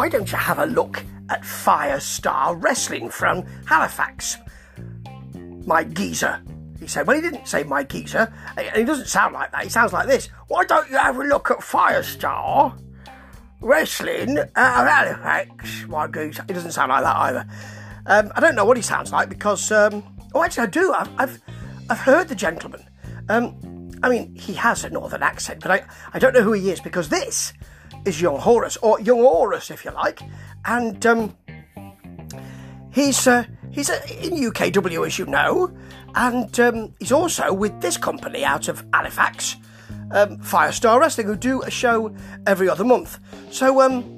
[0.00, 4.38] why don't you have a look at Firestar Wrestling from Halifax?
[5.66, 6.42] My geezer.
[6.78, 8.32] He said, well, he didn't say my geezer.
[8.56, 9.62] And he doesn't sound like that.
[9.62, 10.30] He sounds like this.
[10.48, 12.80] Why don't you have a look at Firestar
[13.60, 15.84] Wrestling of Halifax?
[15.86, 16.46] My geezer.
[16.48, 17.46] He doesn't sound like that either.
[18.06, 20.02] Um, I don't know what he sounds like because, um,
[20.34, 20.94] oh, actually, I do.
[20.94, 21.40] I've, I've,
[21.90, 22.82] I've heard the gentleman.
[23.28, 26.70] Um, I mean, he has a northern accent, but I, I don't know who he
[26.70, 27.52] is because this
[28.04, 30.20] is young Horus, or young Horus, if you like,
[30.64, 31.36] and um,
[32.90, 35.72] he's uh, he's uh, in UKW, as you know,
[36.14, 39.56] and um, he's also with this company out of Halifax,
[40.10, 42.14] um, Firestar Wrestling, who do a show
[42.46, 43.18] every other month.
[43.50, 44.16] So um,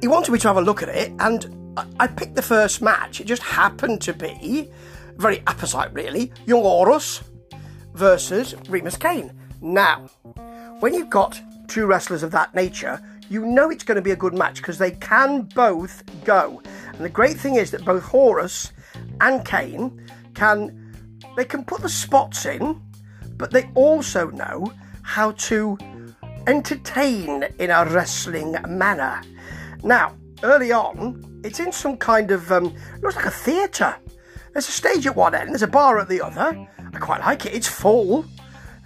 [0.00, 2.82] he wanted me to have a look at it, and I, I picked the first
[2.82, 3.20] match.
[3.20, 4.70] It just happened to be
[5.16, 6.32] very apposite, really.
[6.46, 7.22] Young Horus
[7.94, 9.32] versus Remus Kane.
[9.60, 10.08] Now,
[10.80, 14.16] when you've got two wrestlers of that nature, you know it's going to be a
[14.16, 16.62] good match because they can both go.
[16.92, 18.72] And the great thing is that both Horus
[19.20, 20.82] and Kane can
[21.36, 22.80] they can put the spots in,
[23.36, 25.76] but they also know how to
[26.46, 29.20] entertain in a wrestling manner.
[29.82, 33.94] Now, early on, it's in some kind of um, looks like a theatre.
[34.52, 36.66] There's a stage at one end, there's a bar at the other.
[36.94, 37.54] I quite like it.
[37.54, 38.24] It's full.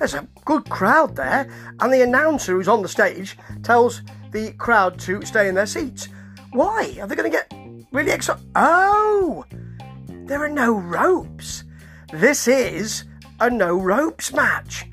[0.00, 1.46] There's a good crowd there,
[1.78, 6.08] and the announcer who's on the stage tells the crowd to stay in their seats.
[6.52, 6.96] Why?
[6.98, 7.52] Are they going to get
[7.92, 8.42] really excited?
[8.54, 9.44] Oh,
[10.08, 11.64] there are no ropes.
[12.14, 13.04] This is
[13.40, 14.86] a no ropes match.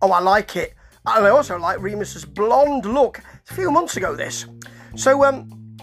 [0.00, 0.72] Oh, I like it.
[1.04, 3.22] And I also like Remus's blonde look.
[3.42, 4.46] It's a few months ago, this.
[4.94, 5.76] So, um,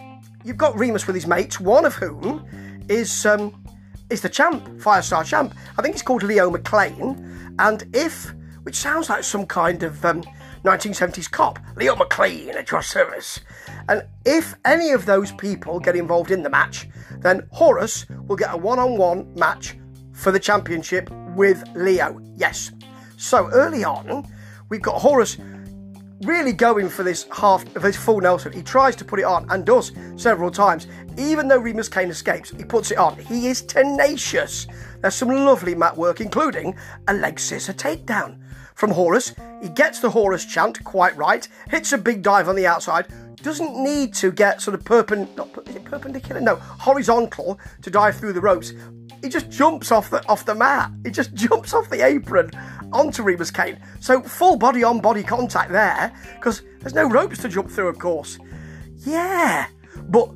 [0.44, 2.44] you've got Remus with his mates, one of whom
[2.90, 3.64] is um,
[4.10, 5.54] is the champ, Firestar champ.
[5.78, 7.56] I think he's called Leo McLean.
[7.60, 10.24] And if which sounds like some kind of um,
[10.64, 13.42] 1970s cop, Leo McLean at your service.
[13.90, 16.88] And if any of those people get involved in the match,
[17.20, 19.78] then Horus will get a one on one match
[20.14, 22.20] for the championship with Leo.
[22.36, 22.72] Yes.
[23.18, 24.28] So early on,
[24.70, 25.38] we've got Horus
[26.22, 28.54] really going for this half of his full Nelson.
[28.54, 30.88] He tries to put it on and does several times.
[31.18, 33.18] Even though Remus Kane escapes, he puts it on.
[33.18, 34.68] He is tenacious.
[35.02, 36.76] There's some lovely mat work, including
[37.10, 38.38] a leg scissor takedown
[38.76, 39.34] from Horus.
[39.62, 43.08] He gets the Horus chant quite right, hits a big dive on the outside,
[43.44, 45.54] doesn't need to get sort of perpen- not,
[45.86, 48.74] perpendicular, no, horizontal to dive through the ropes.
[49.22, 50.92] He just jumps off the off the mat.
[51.04, 52.52] He just jumps off the apron
[52.92, 53.80] onto Remus Kane.
[54.00, 58.00] So full body on body contact there, because there's no ropes to jump through, of
[58.00, 58.40] course.
[58.98, 59.68] Yeah,
[60.04, 60.30] but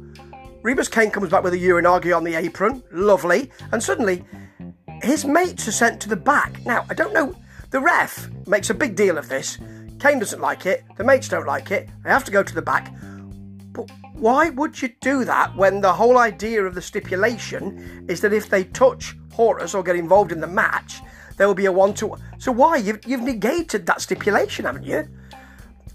[0.62, 4.24] Remus Kane comes back with a uranage on the apron, lovely, and suddenly
[5.02, 6.66] his mates are sent to the back.
[6.66, 7.36] Now I don't know
[7.70, 9.58] the ref makes a big deal of this.
[10.00, 12.62] Kane doesn't like it, the mates don't like it, they have to go to the
[12.62, 12.94] back.
[13.72, 18.34] But why would you do that when the whole idea of the stipulation is that
[18.34, 21.02] if they touch Horus or get involved in the match,
[21.38, 22.22] there will be a one to one?
[22.40, 22.78] So why?
[22.78, 25.08] You've, you've negated that stipulation, haven't you?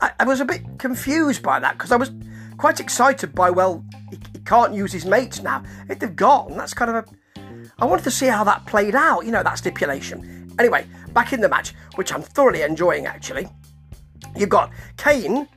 [0.00, 2.10] I, I was a bit confused by that because I was
[2.59, 5.65] quite excited by, well, he, he can't use his mates now.
[5.89, 7.04] If they've gone, that's kind of a.
[7.78, 10.41] I wanted to see how that played out, you know, that stipulation.
[10.62, 13.49] Anyway, back in the match, which I'm thoroughly enjoying actually.
[14.37, 15.49] You've got Kane,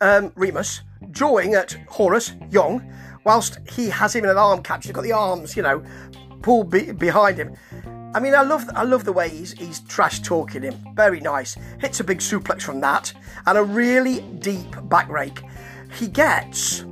[0.00, 2.88] um, Remus, drawing at Horus, Young,
[3.24, 4.84] whilst he has him in an arm catch.
[4.84, 5.82] He's got the arms, you know,
[6.40, 7.56] pulled be- behind him.
[8.14, 10.76] I mean, I love I love the way he's he's trash talking him.
[10.94, 11.56] Very nice.
[11.80, 13.12] Hits a big suplex from that
[13.46, 15.42] and a really deep back rake.
[15.98, 16.84] He gets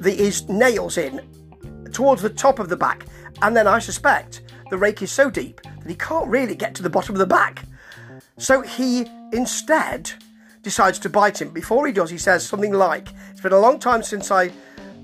[0.00, 1.20] the, his nails in
[1.92, 3.06] towards the top of the back,
[3.42, 6.90] and then I suspect the rake is so deep he can't really get to the
[6.90, 7.64] bottom of the back.
[8.38, 10.12] So he instead
[10.62, 11.50] decides to bite him.
[11.50, 14.50] Before he does, he says something like, "It's been a long time since I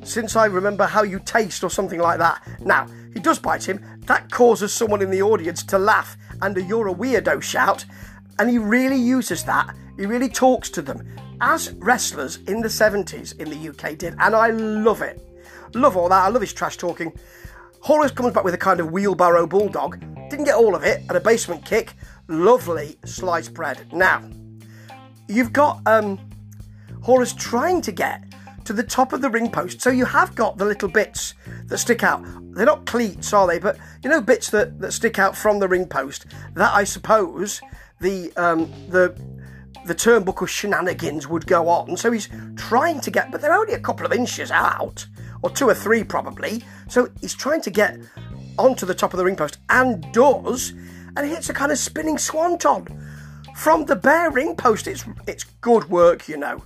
[0.04, 2.42] since I remember how you taste," or something like that.
[2.60, 3.80] Now he does bite him.
[4.06, 7.84] That causes someone in the audience to laugh and a "You're a weirdo" shout,
[8.38, 9.74] and he really uses that.
[9.96, 11.06] He really talks to them
[11.40, 15.20] as wrestlers in the 70s in the UK did, and I love it.
[15.74, 16.24] Love all that.
[16.24, 17.12] I love his trash talking.
[17.80, 19.98] Horus comes back with a kind of wheelbarrow bulldog.
[20.28, 21.94] Didn't get all of it, and a basement kick.
[22.28, 23.92] Lovely sliced bread.
[23.92, 24.28] Now,
[25.28, 26.18] you've got um,
[27.02, 28.24] Horus trying to get
[28.64, 29.80] to the top of the ring post.
[29.80, 31.34] So you have got the little bits
[31.66, 32.24] that stick out.
[32.52, 33.58] They're not cleats, are they?
[33.58, 36.26] But you know, bits that, that stick out from the ring post.
[36.54, 37.60] That I suppose
[38.00, 39.18] the um, the
[39.86, 41.96] the turnbuckle shenanigans would go on.
[41.96, 45.06] So he's trying to get, but they're only a couple of inches out,
[45.42, 46.64] or two or three probably.
[46.88, 47.98] So he's trying to get
[48.58, 50.70] onto the top of the ring post and does,
[51.16, 52.86] and hits a kind of spinning swanton
[53.56, 54.86] from the bare ring post.
[54.86, 56.62] It's it's good work, you know.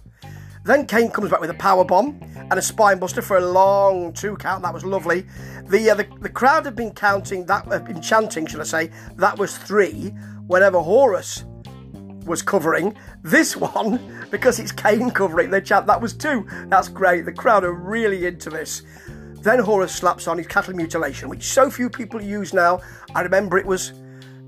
[0.65, 4.13] Then Kane comes back with a power bomb and a spine buster for a long
[4.13, 4.63] two count.
[4.63, 5.27] That was lovely.
[5.69, 8.91] The uh, the, the crowd had been counting that, uh, been chanting, shall I say?
[9.17, 10.13] That was three.
[10.47, 11.45] Whenever Horus
[12.27, 14.01] was covering this one,
[14.31, 16.47] because it's Kane covering, they chant that was two.
[16.67, 17.25] That's great.
[17.25, 18.83] The crowd are really into this.
[19.43, 22.81] Then Horus slaps on his cattle mutilation, which so few people use now.
[23.15, 23.93] I remember it was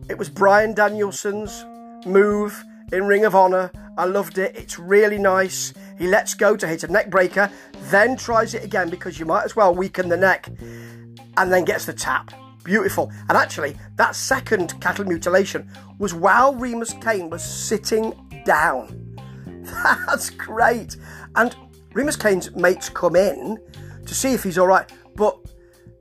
[0.08, 1.64] it was Bryan Danielson's
[2.06, 2.62] move
[2.92, 3.70] in Ring of Honor.
[3.96, 4.54] I loved it.
[4.54, 5.72] It's really nice.
[5.98, 7.50] He lets go to hit a neck breaker,
[7.90, 11.86] then tries it again because you might as well weaken the neck, and then gets
[11.86, 12.32] the tap.
[12.64, 13.10] Beautiful.
[13.28, 15.68] And actually, that second cattle mutilation
[15.98, 19.16] was while Remus Kane was sitting down.
[20.06, 20.96] That's great.
[21.34, 21.56] And
[21.94, 23.58] Remus Kane's mates come in
[24.06, 25.38] to see if he's all right, but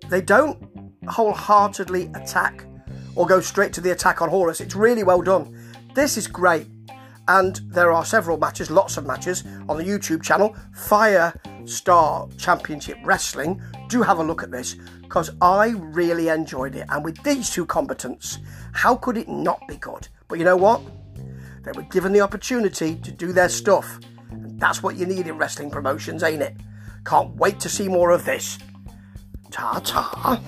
[0.10, 0.58] they don't
[1.08, 2.66] wholeheartedly attack
[3.16, 4.62] or go straight to the attack on Horus.
[4.62, 5.58] It's really well done.
[5.94, 6.68] This is great.
[7.28, 11.34] And there are several matches, lots of matches on the YouTube channel, Fire
[11.66, 13.62] Star Championship Wrestling.
[13.88, 16.88] Do have a look at this because I really enjoyed it.
[16.90, 18.40] And with these two combatants,
[18.74, 20.08] how could it not be good?
[20.28, 20.82] But you know what?
[21.64, 24.00] They were given the opportunity to do their stuff.
[24.32, 26.56] And that's what you need in wrestling promotions, ain't it?
[27.06, 28.60] Can't wait to see more of this.
[29.52, 30.42] Ta ta.